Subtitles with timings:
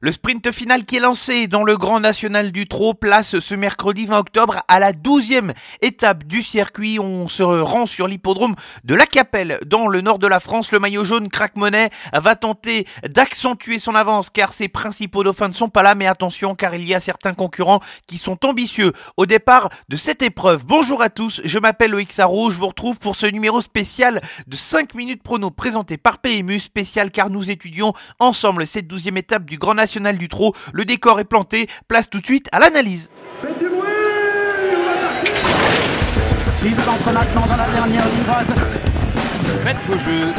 [0.00, 4.04] Le sprint final qui est lancé dans le Grand National du Trot place ce mercredi
[4.04, 6.98] 20 octobre à la 12e étape du circuit.
[6.98, 10.70] On se rend sur l'hippodrome de La Capelle dans le nord de la France.
[10.70, 15.54] Le maillot jaune crack monnaie va tenter d'accentuer son avance car ses principaux dauphins ne
[15.54, 15.94] sont pas là.
[15.94, 20.20] Mais attention car il y a certains concurrents qui sont ambitieux au départ de cette
[20.20, 20.66] épreuve.
[20.66, 22.50] Bonjour à tous, je m'appelle Loïc Sarro.
[22.50, 26.60] Je vous retrouve pour ce numéro spécial de 5 minutes prono présenté par PMU.
[26.60, 30.52] Spécial car nous étudions ensemble cette 12e étape du Grand National du Trot.
[30.72, 33.10] Le décor est planté, place tout de suite à l'analyse.
[33.40, 33.88] Faites du bruit
[36.64, 38.46] Il s'entre maintenant dans la dernière ligne droite.
[39.64, 40.32] Faites vos jeux.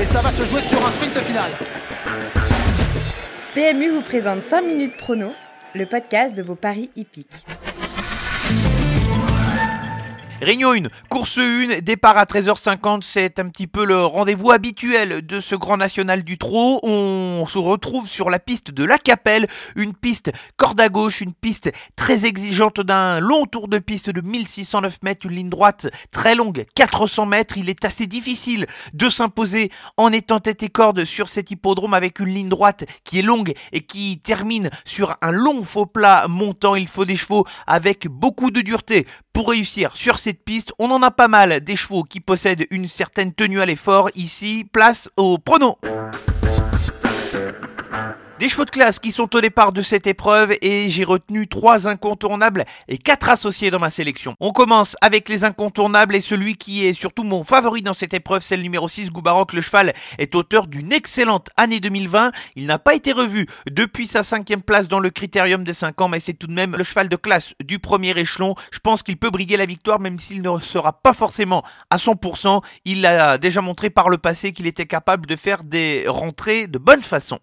[0.00, 1.50] Et ça va se jouer sur un sprint final.
[3.54, 5.32] PMU vous présente 5 minutes prono,
[5.74, 7.44] le podcast de vos paris hippiques.
[10.42, 15.38] Réunion 1, course 1, départ à 13h50, c'est un petit peu le rendez-vous habituel de
[15.38, 16.80] ce Grand National du Trot.
[16.82, 21.34] On se retrouve sur la piste de la Capelle, une piste corde à gauche, une
[21.34, 26.34] piste très exigeante d'un long tour de piste de 1609 mètres, une ligne droite très
[26.34, 27.58] longue, 400 mètres.
[27.58, 32.18] Il est assez difficile de s'imposer en étant tête et corde sur cet hippodrome avec
[32.18, 36.76] une ligne droite qui est longue et qui termine sur un long faux plat montant.
[36.76, 41.02] Il faut des chevaux avec beaucoup de dureté pour réussir sur ces piste, on en
[41.02, 44.10] a pas mal des chevaux qui possèdent une certaine tenue à l'effort.
[44.14, 45.78] Ici, place au prono.
[48.40, 51.86] Des chevaux de classe qui sont au départ de cette épreuve et j'ai retenu trois
[51.88, 54.34] incontournables et quatre associés dans ma sélection.
[54.40, 58.40] On commence avec les incontournables et celui qui est surtout mon favori dans cette épreuve,
[58.40, 59.52] c'est le numéro 6 Goubaroc.
[59.52, 62.32] Le cheval est auteur d'une excellente année 2020.
[62.56, 66.08] Il n'a pas été revu depuis sa cinquième place dans le critérium des 5 ans,
[66.08, 68.54] mais c'est tout de même le cheval de classe du premier échelon.
[68.72, 72.62] Je pense qu'il peut briguer la victoire même s'il ne sera pas forcément à 100%.
[72.86, 76.78] Il a déjà montré par le passé qu'il était capable de faire des rentrées de
[76.78, 77.38] bonne façon.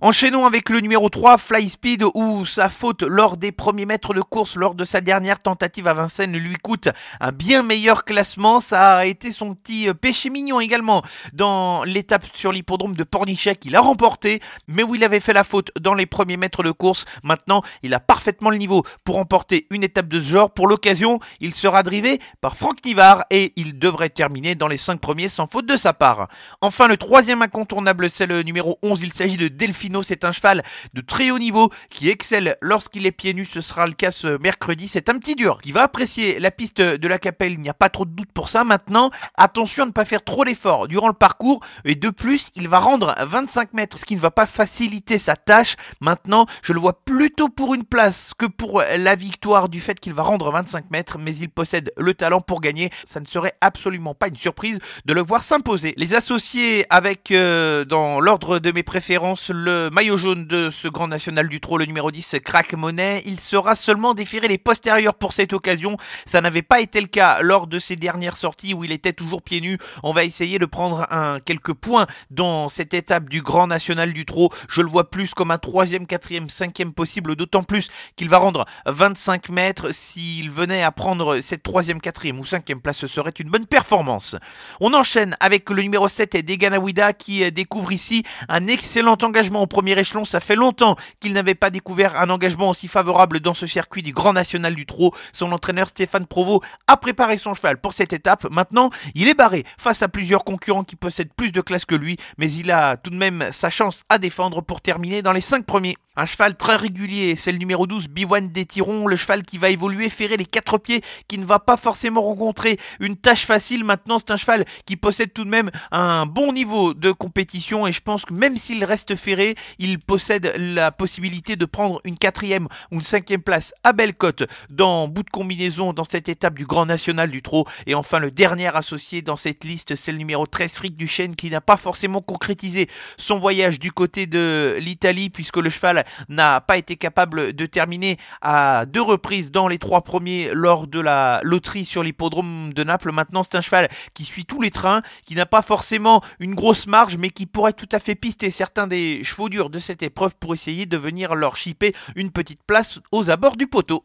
[0.00, 4.20] Enchaînons avec le numéro 3, Fly Speed, où sa faute lors des premiers mètres de
[4.20, 8.60] course, lors de sa dernière tentative à Vincennes, lui coûte un bien meilleur classement.
[8.60, 13.74] Ça a été son petit péché mignon également dans l'étape sur l'hippodrome de Pornichet qu'il
[13.74, 17.04] a remporté, mais où il avait fait la faute dans les premiers mètres de course.
[17.24, 20.52] Maintenant, il a parfaitement le niveau pour remporter une étape de ce genre.
[20.52, 25.00] Pour l'occasion, il sera drivé par Franck Nivard et il devrait terminer dans les 5
[25.00, 26.28] premiers sans faute de sa part.
[26.60, 29.00] Enfin, le troisième incontournable, c'est le numéro 11.
[29.02, 30.62] Il s'agit de Delphine c'est un cheval
[30.94, 33.46] de très haut niveau qui excelle lorsqu'il est pieds nus.
[33.46, 34.88] Ce sera le cas ce mercredi.
[34.88, 37.52] C'est un petit dur qui va apprécier la piste de la Capelle.
[37.52, 38.64] Il n'y a pas trop de doute pour ça.
[38.64, 41.60] Maintenant, attention à ne pas faire trop d'efforts durant le parcours.
[41.84, 45.36] Et de plus, il va rendre 25 mètres, ce qui ne va pas faciliter sa
[45.36, 45.76] tâche.
[46.00, 50.14] Maintenant, je le vois plutôt pour une place que pour la victoire du fait qu'il
[50.14, 51.18] va rendre 25 mètres.
[51.18, 52.90] Mais il possède le talent pour gagner.
[53.04, 55.94] Ça ne serait absolument pas une surprise de le voir s'imposer.
[55.96, 61.08] Les associés avec, euh, dans l'ordre de mes préférences, le maillot jaune de ce grand
[61.08, 63.22] national du trot, le numéro 10, Crack Monnaie.
[63.26, 65.96] Il sera seulement déféré les postérieurs pour cette occasion.
[66.26, 69.42] Ça n'avait pas été le cas lors de ses dernières sorties où il était toujours
[69.42, 69.78] pieds nus.
[70.02, 74.24] On va essayer de prendre un, quelques points dans cette étape du grand national du
[74.24, 74.50] trot.
[74.68, 78.64] Je le vois plus comme un troisième, quatrième, cinquième possible, d'autant plus qu'il va rendre
[78.86, 79.92] 25 mètres.
[79.92, 84.36] S'il venait à prendre cette troisième, quatrième ou cinquième place, ce serait une bonne performance.
[84.80, 90.24] On enchaîne avec le numéro 7, Deganawida, qui découvre ici un excellent engagement premier échelon.
[90.24, 94.12] Ça fait longtemps qu'il n'avait pas découvert un engagement aussi favorable dans ce circuit du
[94.12, 95.14] Grand National du Trot.
[95.32, 98.46] Son entraîneur Stéphane Provo a préparé son cheval pour cette étape.
[98.50, 102.16] Maintenant, il est barré face à plusieurs concurrents qui possèdent plus de classe que lui,
[102.38, 105.64] mais il a tout de même sa chance à défendre pour terminer dans les 5
[105.64, 105.96] premiers.
[106.20, 110.10] Un cheval très régulier, c'est le numéro 12, Biwan Détiron, le cheval qui va évoluer,
[110.10, 113.84] ferrer les quatre pieds, qui ne va pas forcément rencontrer une tâche facile.
[113.84, 117.92] Maintenant, c'est un cheval qui possède tout de même un bon niveau de compétition et
[117.92, 122.68] je pense que même s'il reste ferré, il possède la possibilité de prendre une quatrième
[122.90, 126.86] ou une cinquième place à Bellecote dans bout de combinaison dans cette étape du Grand
[126.86, 127.66] National du Trot.
[127.86, 131.50] Et enfin, le dernier associé dans cette liste, c'est le numéro 13, Frick Duchesne, qui
[131.50, 136.76] n'a pas forcément concrétisé son voyage du côté de l'Italie puisque le cheval n'a pas
[136.78, 141.84] été capable de terminer à deux reprises dans les trois premiers lors de la loterie
[141.84, 143.12] sur l'hippodrome de Naples.
[143.12, 146.86] Maintenant, c'est un cheval qui suit tous les trains, qui n'a pas forcément une grosse
[146.86, 150.52] marge, mais qui pourrait tout à fait pister certains des chevaux de cette épreuve pour
[150.52, 154.04] essayer de venir leur chipper une petite place aux abords du poteau.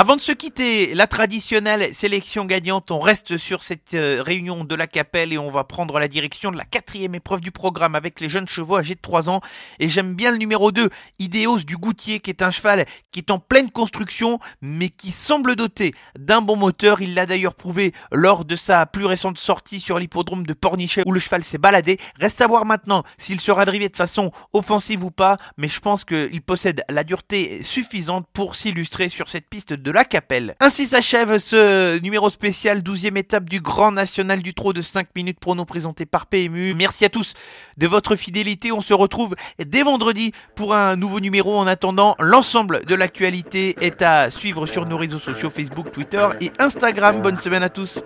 [0.00, 4.74] Avant de se quitter, la traditionnelle sélection gagnante, on reste sur cette euh, réunion de
[4.74, 8.18] la Capelle et on va prendre la direction de la quatrième épreuve du programme avec
[8.18, 9.42] les jeunes chevaux âgés de 3 ans.
[9.78, 10.88] Et j'aime bien le numéro 2,
[11.18, 15.54] Idéos du Goutier, qui est un cheval qui est en pleine construction, mais qui semble
[15.54, 17.02] doté d'un bon moteur.
[17.02, 21.12] Il l'a d'ailleurs prouvé lors de sa plus récente sortie sur l'hippodrome de Pornichet où
[21.12, 21.98] le cheval s'est baladé.
[22.18, 26.06] Reste à voir maintenant s'il sera drivé de façon offensive ou pas, mais je pense
[26.06, 30.54] qu'il possède la dureté suffisante pour s'illustrer sur cette piste de la Capelle.
[30.60, 35.40] Ainsi s'achève ce numéro spécial 12e étape du Grand National du Trot de 5 minutes
[35.40, 36.74] prono présenté par PMU.
[36.74, 37.34] Merci à tous
[37.76, 38.70] de votre fidélité.
[38.70, 41.58] On se retrouve dès vendredi pour un nouveau numéro.
[41.58, 46.52] En attendant, l'ensemble de l'actualité est à suivre sur nos réseaux sociaux Facebook, Twitter et
[46.60, 47.20] Instagram.
[47.20, 47.98] Bonne semaine à tous.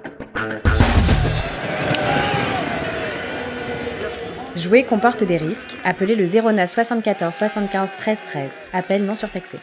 [4.57, 5.77] Jouer comporte des risques.
[5.85, 8.51] Appelez le 09 74 75 13 13.
[8.73, 9.59] Appel non surtaxé.